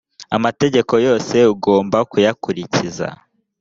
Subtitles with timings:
[0.37, 3.07] amategeko yose ugomba kuyakurikiza